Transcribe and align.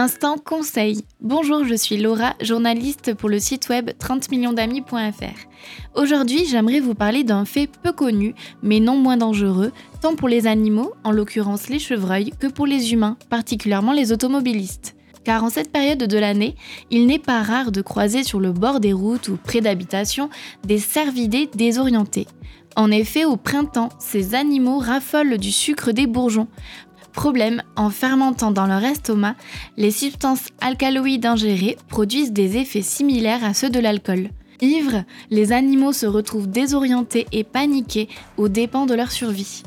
Instant 0.00 0.38
conseil. 0.38 1.04
Bonjour, 1.20 1.66
je 1.66 1.74
suis 1.74 1.98
Laura, 1.98 2.32
journaliste 2.40 3.12
pour 3.12 3.28
le 3.28 3.38
site 3.38 3.68
web 3.68 3.90
30millionsdamis.fr. 3.98 5.46
Aujourd'hui, 5.94 6.46
j'aimerais 6.46 6.80
vous 6.80 6.94
parler 6.94 7.22
d'un 7.22 7.44
fait 7.44 7.66
peu 7.66 7.92
connu, 7.92 8.34
mais 8.62 8.80
non 8.80 8.96
moins 8.96 9.18
dangereux, 9.18 9.72
tant 10.00 10.16
pour 10.16 10.28
les 10.28 10.46
animaux, 10.46 10.94
en 11.04 11.10
l'occurrence 11.10 11.68
les 11.68 11.78
chevreuils, 11.78 12.32
que 12.40 12.46
pour 12.46 12.66
les 12.66 12.94
humains, 12.94 13.18
particulièrement 13.28 13.92
les 13.92 14.10
automobilistes. 14.10 14.96
Car 15.22 15.44
en 15.44 15.50
cette 15.50 15.70
période 15.70 15.98
de 15.98 16.18
l'année, 16.18 16.56
il 16.90 17.06
n'est 17.06 17.18
pas 17.18 17.42
rare 17.42 17.70
de 17.70 17.82
croiser 17.82 18.24
sur 18.24 18.40
le 18.40 18.52
bord 18.52 18.80
des 18.80 18.94
routes 18.94 19.28
ou 19.28 19.36
près 19.36 19.60
d'habitations 19.60 20.30
des 20.64 20.78
cervidés 20.78 21.50
désorientés. 21.54 22.26
En 22.76 22.90
effet, 22.90 23.24
au 23.24 23.36
printemps, 23.36 23.90
ces 23.98 24.34
animaux 24.34 24.78
raffolent 24.78 25.38
du 25.38 25.50
sucre 25.50 25.90
des 25.90 26.06
bourgeons. 26.06 26.48
Problème, 27.12 27.62
en 27.76 27.90
fermentant 27.90 28.50
dans 28.50 28.66
leur 28.66 28.84
estomac, 28.84 29.34
les 29.76 29.90
substances 29.90 30.48
alcaloïdes 30.60 31.26
ingérées 31.26 31.76
produisent 31.88 32.32
des 32.32 32.56
effets 32.56 32.82
similaires 32.82 33.44
à 33.44 33.54
ceux 33.54 33.70
de 33.70 33.80
l'alcool. 33.80 34.30
Ivres, 34.60 35.04
les 35.30 35.52
animaux 35.52 35.92
se 35.92 36.06
retrouvent 36.06 36.48
désorientés 36.48 37.26
et 37.32 37.44
paniqués 37.44 38.08
aux 38.36 38.48
dépens 38.48 38.86
de 38.86 38.94
leur 38.94 39.10
survie. 39.10 39.62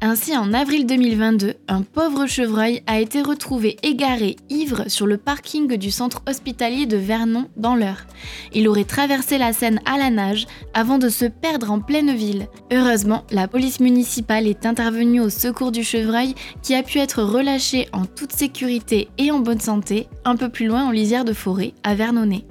Ainsi, 0.00 0.36
en 0.36 0.54
avril 0.54 0.86
2022, 0.86 1.54
un 1.66 1.82
pauvre 1.82 2.26
chevreuil 2.26 2.82
a 2.86 3.00
été 3.00 3.20
retrouvé 3.20 3.76
égaré, 3.82 4.36
ivre, 4.48 4.84
sur 4.86 5.08
le 5.08 5.16
parking 5.16 5.76
du 5.76 5.90
centre 5.90 6.22
hospitalier 6.28 6.86
de 6.86 6.96
Vernon, 6.96 7.48
dans 7.56 7.74
l'Eure. 7.74 8.06
Il 8.54 8.68
aurait 8.68 8.84
traversé 8.84 9.38
la 9.38 9.52
Seine 9.52 9.80
à 9.86 9.98
la 9.98 10.10
nage 10.10 10.46
avant 10.72 10.98
de 10.98 11.08
se 11.08 11.24
perdre 11.24 11.72
en 11.72 11.80
pleine 11.80 12.14
ville. 12.14 12.46
Heureusement, 12.72 13.24
la 13.32 13.48
police 13.48 13.80
municipale 13.80 14.46
est 14.46 14.66
intervenue 14.66 15.20
au 15.20 15.30
secours 15.30 15.72
du 15.72 15.82
chevreuil 15.82 16.36
qui 16.62 16.76
a 16.76 16.84
pu 16.84 16.98
être 16.98 17.24
relâché 17.24 17.88
en 17.92 18.06
toute 18.06 18.32
sécurité 18.32 19.08
et 19.18 19.32
en 19.32 19.40
bonne 19.40 19.60
santé, 19.60 20.06
un 20.24 20.36
peu 20.36 20.48
plus 20.48 20.66
loin 20.66 20.84
en 20.84 20.92
lisière 20.92 21.24
de 21.24 21.32
forêt, 21.32 21.74
à 21.82 21.96
Vernonnet. 21.96 22.44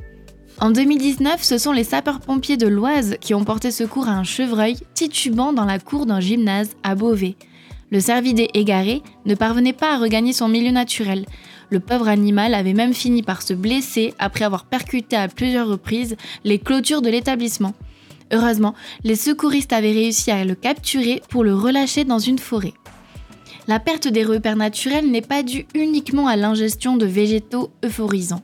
En 0.60 0.72
2019, 0.72 1.44
ce 1.44 1.60
sont 1.60 1.72
les 1.72 1.84
sapeurs-pompiers 1.84 2.58
de 2.58 2.66
l'Oise 2.66 3.18
qui 3.22 3.36
ont 3.36 3.44
porté 3.44 3.70
secours 3.70 4.08
à 4.08 4.14
un 4.14 4.24
chevreuil 4.24 4.76
titubant 4.96 5.54
dans 5.54 5.66
la 5.66 5.78
cour 5.78 6.08
d'un 6.08 6.20
gymnase 6.20 6.72
à 6.82 6.96
Beauvais. 6.96 7.36
Le 7.92 8.00
cervidé 8.00 8.50
égaré 8.56 9.04
ne 9.28 9.36
parvenait 9.36 9.72
pas 9.72 9.94
à 9.94 10.00
regagner 10.00 10.34
son 10.34 10.48
milieu 10.48 10.72
naturel. 10.72 11.28
Le 11.70 11.80
pauvre 11.80 12.08
animal 12.08 12.56
avait 12.56 12.74
même 12.74 12.96
fini 12.96 13.22
par 13.22 13.44
se 13.44 13.54
blesser 13.54 14.16
après 14.18 14.46
avoir 14.46 14.66
percuté 14.66 15.16
à 15.16 15.28
plusieurs 15.28 15.68
reprises 15.68 16.18
les 16.44 16.58
clôtures 16.58 17.04
de 17.04 17.10
l'établissement. 17.10 17.76
Heureusement, 18.34 18.74
les 19.04 19.16
secouristes 19.16 19.74
avaient 19.74 19.92
réussi 19.92 20.32
à 20.32 20.44
le 20.44 20.56
capturer 20.56 21.22
pour 21.30 21.44
le 21.44 21.54
relâcher 21.54 22.04
dans 22.04 22.20
une 22.20 22.40
forêt. 22.40 22.74
La 23.68 23.80
perte 23.80 24.08
des 24.08 24.24
repères 24.24 24.56
naturels 24.56 25.12
n'est 25.12 25.22
pas 25.22 25.44
due 25.44 25.68
uniquement 25.76 26.28
à 26.28 26.36
l'ingestion 26.36 26.98
de 26.98 27.06
végétaux 27.06 27.70
euphorisants. 27.86 28.44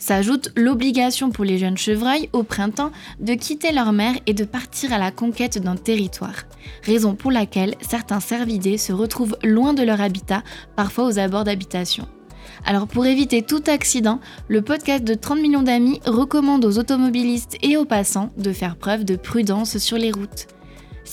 S'ajoute 0.00 0.50
l'obligation 0.56 1.30
pour 1.30 1.44
les 1.44 1.58
jeunes 1.58 1.76
chevreuils 1.76 2.30
au 2.32 2.42
printemps 2.42 2.90
de 3.20 3.34
quitter 3.34 3.70
leur 3.70 3.92
mère 3.92 4.14
et 4.26 4.32
de 4.32 4.44
partir 4.44 4.94
à 4.94 4.98
la 4.98 5.10
conquête 5.10 5.58
d'un 5.58 5.76
territoire, 5.76 6.46
raison 6.84 7.14
pour 7.14 7.30
laquelle 7.30 7.74
certains 7.82 8.18
cervidés 8.18 8.78
se 8.78 8.94
retrouvent 8.94 9.36
loin 9.44 9.74
de 9.74 9.82
leur 9.82 10.00
habitat, 10.00 10.42
parfois 10.74 11.04
aux 11.04 11.18
abords 11.18 11.44
d'habitations. 11.44 12.08
Alors 12.64 12.86
pour 12.86 13.04
éviter 13.04 13.42
tout 13.42 13.62
accident, 13.66 14.20
le 14.48 14.62
podcast 14.62 15.04
de 15.04 15.12
30 15.12 15.38
millions 15.38 15.62
d'amis 15.62 16.00
recommande 16.06 16.64
aux 16.64 16.78
automobilistes 16.78 17.58
et 17.62 17.76
aux 17.76 17.84
passants 17.84 18.30
de 18.38 18.52
faire 18.52 18.76
preuve 18.76 19.04
de 19.04 19.16
prudence 19.16 19.76
sur 19.76 19.98
les 19.98 20.12
routes. 20.12 20.46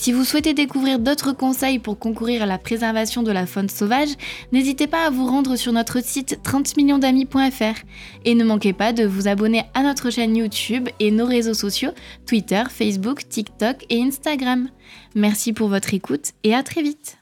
Si 0.00 0.12
vous 0.12 0.22
souhaitez 0.22 0.54
découvrir 0.54 1.00
d'autres 1.00 1.32
conseils 1.32 1.80
pour 1.80 1.98
concourir 1.98 2.44
à 2.44 2.46
la 2.46 2.56
préservation 2.56 3.24
de 3.24 3.32
la 3.32 3.46
faune 3.46 3.68
sauvage, 3.68 4.10
n'hésitez 4.52 4.86
pas 4.86 5.04
à 5.04 5.10
vous 5.10 5.26
rendre 5.26 5.56
sur 5.56 5.72
notre 5.72 6.00
site 6.00 6.38
30millionsdamis.fr 6.44 7.82
et 8.24 8.36
ne 8.36 8.44
manquez 8.44 8.72
pas 8.72 8.92
de 8.92 9.04
vous 9.04 9.26
abonner 9.26 9.64
à 9.74 9.82
notre 9.82 10.10
chaîne 10.10 10.36
YouTube 10.36 10.88
et 11.00 11.10
nos 11.10 11.26
réseaux 11.26 11.52
sociaux 11.52 11.90
Twitter, 12.26 12.62
Facebook, 12.70 13.28
TikTok 13.28 13.84
et 13.90 14.00
Instagram. 14.00 14.68
Merci 15.16 15.52
pour 15.52 15.68
votre 15.68 15.92
écoute 15.92 16.30
et 16.44 16.54
à 16.54 16.62
très 16.62 16.82
vite. 16.82 17.18